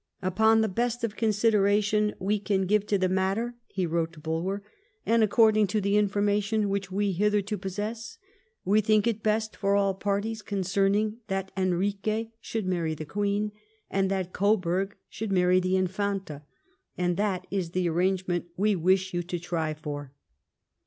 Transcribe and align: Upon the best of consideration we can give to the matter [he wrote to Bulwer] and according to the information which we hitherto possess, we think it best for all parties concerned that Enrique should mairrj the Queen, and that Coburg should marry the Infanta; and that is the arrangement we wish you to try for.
Upon 0.23 0.61
the 0.61 0.67
best 0.67 1.03
of 1.03 1.15
consideration 1.15 2.15
we 2.17 2.39
can 2.39 2.65
give 2.65 2.87
to 2.87 2.97
the 2.97 3.07
matter 3.07 3.53
[he 3.67 3.85
wrote 3.85 4.13
to 4.13 4.19
Bulwer] 4.19 4.63
and 5.05 5.21
according 5.21 5.67
to 5.67 5.79
the 5.79 5.95
information 5.95 6.69
which 6.69 6.91
we 6.91 7.11
hitherto 7.11 7.55
possess, 7.55 8.17
we 8.65 8.81
think 8.81 9.05
it 9.05 9.21
best 9.21 9.55
for 9.55 9.75
all 9.75 9.93
parties 9.93 10.41
concerned 10.41 11.17
that 11.27 11.51
Enrique 11.55 12.29
should 12.39 12.65
mairrj 12.65 12.97
the 12.97 13.05
Queen, 13.05 13.51
and 13.91 14.09
that 14.09 14.33
Coburg 14.33 14.95
should 15.07 15.31
marry 15.31 15.59
the 15.59 15.77
Infanta; 15.77 16.41
and 16.97 17.15
that 17.17 17.45
is 17.51 17.69
the 17.69 17.87
arrangement 17.87 18.45
we 18.57 18.75
wish 18.75 19.13
you 19.13 19.21
to 19.21 19.37
try 19.37 19.75
for. 19.75 20.11